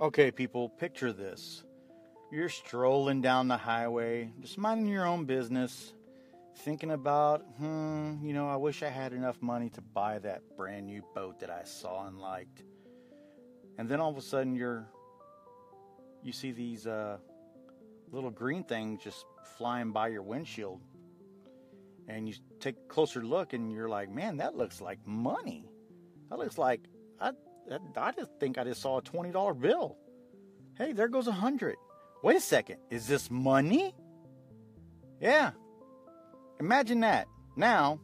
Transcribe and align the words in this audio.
Okay, 0.00 0.32
people, 0.32 0.68
picture 0.68 1.12
this. 1.12 1.62
You're 2.32 2.48
strolling 2.48 3.20
down 3.20 3.46
the 3.46 3.56
highway, 3.56 4.32
just 4.40 4.58
minding 4.58 4.88
your 4.88 5.06
own 5.06 5.24
business, 5.24 5.92
thinking 6.58 6.90
about, 6.90 7.42
hmm, 7.58 8.16
you 8.24 8.32
know, 8.32 8.48
I 8.48 8.56
wish 8.56 8.82
I 8.82 8.88
had 8.88 9.12
enough 9.12 9.40
money 9.40 9.70
to 9.70 9.80
buy 9.80 10.18
that 10.18 10.42
brand 10.56 10.86
new 10.86 11.02
boat 11.14 11.38
that 11.40 11.50
I 11.50 11.62
saw 11.62 12.08
and 12.08 12.18
liked. 12.18 12.64
And 13.78 13.88
then 13.88 14.00
all 14.00 14.10
of 14.10 14.16
a 14.16 14.22
sudden 14.22 14.56
you're 14.56 14.88
you 16.24 16.32
see 16.32 16.50
these 16.50 16.88
uh, 16.88 17.18
little 18.10 18.30
green 18.30 18.64
things 18.64 19.00
just 19.04 19.26
flying 19.56 19.92
by 19.92 20.08
your 20.08 20.22
windshield. 20.22 20.80
And 22.08 22.28
you 22.28 22.34
take 22.58 22.74
a 22.76 22.88
closer 22.88 23.22
look 23.22 23.52
and 23.52 23.70
you're 23.70 23.88
like, 23.88 24.10
man, 24.10 24.38
that 24.38 24.56
looks 24.56 24.80
like 24.80 24.98
money. 25.06 25.70
That 26.30 26.38
looks 26.38 26.56
like 26.56 26.80
I 27.20 27.32
I 27.96 28.12
just 28.12 28.30
think 28.38 28.58
I 28.58 28.64
just 28.64 28.80
saw 28.80 28.98
a 28.98 29.02
twenty 29.02 29.30
dollar 29.30 29.54
bill. 29.54 29.96
Hey, 30.78 30.92
there 30.92 31.08
goes 31.08 31.26
a 31.26 31.32
hundred. 31.32 31.76
Wait 32.22 32.36
a 32.36 32.40
second, 32.40 32.76
is 32.90 33.06
this 33.06 33.30
money? 33.30 33.94
Yeah. 35.20 35.52
Imagine 36.58 37.00
that. 37.00 37.26
Now, 37.56 38.00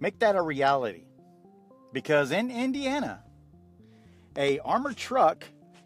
make 0.00 0.20
that 0.20 0.36
a 0.36 0.42
reality. 0.42 1.04
Because 1.92 2.30
in 2.30 2.50
Indiana, 2.50 3.24
a 4.36 4.58
armored 4.60 4.96
truck, 4.96 5.44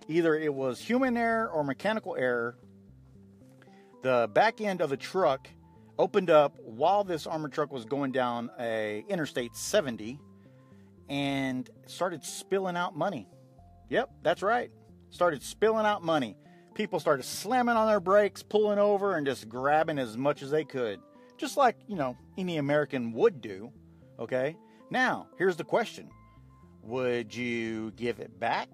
either 0.08 0.34
it 0.34 0.52
was 0.52 0.80
human 0.80 1.16
error 1.16 1.48
or 1.48 1.64
mechanical 1.64 2.16
error, 2.16 2.56
the 4.02 4.28
back 4.32 4.60
end 4.60 4.80
of 4.80 4.90
the 4.90 4.96
truck 4.96 5.48
opened 5.98 6.30
up 6.30 6.58
while 6.62 7.04
this 7.04 7.26
armored 7.26 7.52
truck 7.52 7.70
was 7.70 7.84
going 7.84 8.12
down 8.12 8.50
a 8.58 9.04
interstate 9.08 9.54
70 9.54 10.18
and 11.10 11.68
started 11.86 12.24
spilling 12.24 12.76
out 12.76 12.96
money. 12.96 13.28
Yep, 13.90 14.10
that's 14.22 14.42
right. 14.42 14.70
Started 15.10 15.42
spilling 15.42 15.84
out 15.84 16.04
money. 16.04 16.36
People 16.74 17.00
started 17.00 17.24
slamming 17.24 17.76
on 17.76 17.88
their 17.88 18.00
brakes, 18.00 18.44
pulling 18.44 18.78
over, 18.78 19.16
and 19.16 19.26
just 19.26 19.48
grabbing 19.48 19.98
as 19.98 20.16
much 20.16 20.40
as 20.40 20.52
they 20.52 20.64
could. 20.64 21.00
Just 21.36 21.56
like, 21.56 21.76
you 21.88 21.96
know, 21.96 22.16
any 22.38 22.58
American 22.58 23.12
would 23.12 23.40
do. 23.40 23.72
Okay? 24.20 24.56
Now, 24.88 25.26
here's 25.36 25.56
the 25.56 25.64
question 25.64 26.08
Would 26.84 27.34
you 27.34 27.90
give 27.96 28.20
it 28.20 28.38
back 28.38 28.68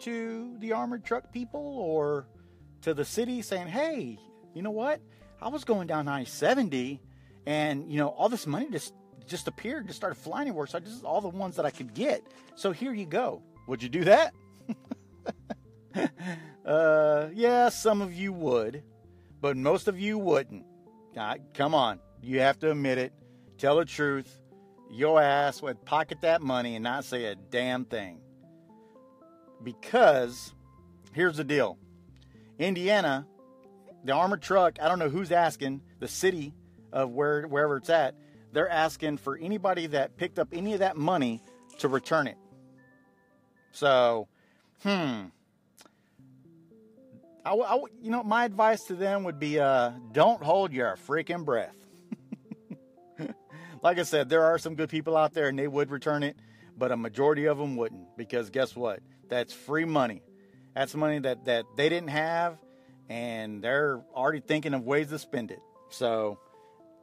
to 0.00 0.56
the 0.58 0.72
armored 0.72 1.04
truck 1.04 1.32
people 1.32 1.78
or 1.78 2.26
to 2.82 2.94
the 2.94 3.04
city 3.04 3.42
saying, 3.42 3.68
hey, 3.68 4.18
you 4.54 4.62
know 4.62 4.72
what? 4.72 5.00
I 5.40 5.48
was 5.48 5.64
going 5.64 5.86
down 5.86 6.08
I 6.08 6.24
70 6.24 7.00
and, 7.46 7.90
you 7.90 7.98
know, 7.98 8.08
all 8.08 8.28
this 8.28 8.46
money 8.46 8.68
just 8.70 8.92
just 9.26 9.48
appeared, 9.48 9.86
just 9.86 9.96
started 9.98 10.16
flying 10.16 10.48
everywhere. 10.48 10.66
So 10.66 10.78
I 10.78 10.80
just 10.80 11.04
all 11.04 11.20
the 11.20 11.28
ones 11.28 11.56
that 11.56 11.66
I 11.66 11.70
could 11.70 11.94
get. 11.94 12.22
So 12.54 12.72
here 12.72 12.92
you 12.92 13.06
go. 13.06 13.42
Would 13.66 13.82
you 13.82 13.88
do 13.88 14.04
that? 14.04 14.34
uh, 16.64 17.28
yeah, 17.34 17.68
some 17.68 18.00
of 18.00 18.14
you 18.14 18.32
would, 18.32 18.82
but 19.40 19.56
most 19.56 19.88
of 19.88 19.98
you 19.98 20.18
wouldn't. 20.18 20.64
Right, 21.16 21.40
come 21.54 21.74
on, 21.74 22.00
you 22.22 22.40
have 22.40 22.58
to 22.60 22.70
admit 22.70 22.98
it. 22.98 23.12
Tell 23.58 23.76
the 23.76 23.84
truth. 23.84 24.40
Your 24.90 25.20
ass 25.20 25.62
would 25.62 25.84
pocket 25.84 26.20
that 26.20 26.42
money 26.42 26.76
and 26.76 26.84
not 26.84 27.04
say 27.04 27.24
a 27.24 27.34
damn 27.34 27.84
thing. 27.84 28.20
Because 29.62 30.54
here's 31.12 31.38
the 31.38 31.44
deal 31.44 31.78
Indiana, 32.58 33.26
the 34.04 34.12
armored 34.12 34.42
truck, 34.42 34.78
I 34.80 34.88
don't 34.88 34.98
know 34.98 35.08
who's 35.08 35.32
asking, 35.32 35.82
the 35.98 36.08
city 36.08 36.54
of 36.92 37.10
where 37.10 37.42
wherever 37.42 37.78
it's 37.78 37.90
at, 37.90 38.14
they're 38.56 38.70
asking 38.70 39.18
for 39.18 39.36
anybody 39.36 39.86
that 39.88 40.16
picked 40.16 40.38
up 40.38 40.48
any 40.50 40.72
of 40.72 40.78
that 40.78 40.96
money 40.96 41.42
to 41.76 41.88
return 41.88 42.26
it. 42.26 42.38
So, 43.72 44.28
hmm. 44.82 45.26
I, 47.44 47.52
I, 47.52 47.76
you 48.00 48.10
know, 48.10 48.22
my 48.22 48.46
advice 48.46 48.84
to 48.84 48.94
them 48.94 49.24
would 49.24 49.38
be 49.38 49.60
uh, 49.60 49.90
don't 50.10 50.42
hold 50.42 50.72
your 50.72 50.96
freaking 51.06 51.44
breath. 51.44 51.76
like 53.82 53.98
I 53.98 54.04
said, 54.04 54.30
there 54.30 54.44
are 54.44 54.56
some 54.56 54.74
good 54.74 54.88
people 54.88 55.18
out 55.18 55.34
there 55.34 55.48
and 55.48 55.58
they 55.58 55.68
would 55.68 55.90
return 55.90 56.22
it, 56.22 56.38
but 56.78 56.90
a 56.90 56.96
majority 56.96 57.44
of 57.44 57.58
them 57.58 57.76
wouldn't 57.76 58.16
because 58.16 58.48
guess 58.48 58.74
what? 58.74 59.00
That's 59.28 59.52
free 59.52 59.84
money. 59.84 60.22
That's 60.74 60.94
money 60.94 61.18
that, 61.18 61.44
that 61.44 61.66
they 61.76 61.90
didn't 61.90 62.08
have 62.08 62.56
and 63.10 63.62
they're 63.62 64.00
already 64.14 64.40
thinking 64.40 64.72
of 64.72 64.86
ways 64.86 65.08
to 65.08 65.18
spend 65.18 65.50
it. 65.50 65.60
So, 65.90 66.38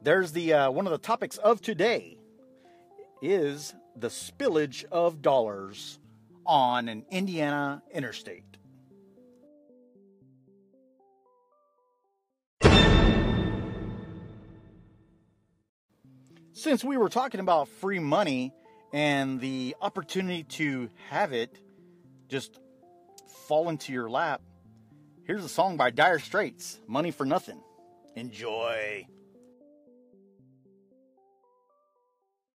there's 0.02 0.32
the 0.32 0.52
uh, 0.52 0.70
one 0.70 0.86
of 0.86 0.92
the 0.92 0.98
topics 0.98 1.36
of 1.38 1.60
today 1.60 2.18
is 3.22 3.74
the 3.96 4.08
spillage 4.08 4.84
of 4.90 5.22
dollars 5.22 5.98
on 6.46 6.88
an 6.88 7.04
Indiana 7.10 7.82
interstate. 7.92 8.44
Since 16.52 16.84
we 16.84 16.96
were 16.96 17.08
talking 17.08 17.40
about 17.40 17.68
free 17.68 17.98
money 17.98 18.52
and 18.92 19.40
the 19.40 19.74
opportunity 19.82 20.44
to 20.44 20.88
have 21.10 21.32
it 21.32 21.60
just 22.28 22.58
fall 23.46 23.68
into 23.68 23.92
your 23.92 24.08
lap, 24.08 24.40
here's 25.24 25.44
a 25.44 25.48
song 25.48 25.76
by 25.76 25.90
Dire 25.90 26.18
Straits 26.18 26.80
Money 26.86 27.10
for 27.10 27.26
Nothing. 27.26 27.60
Enjoy. 28.14 29.06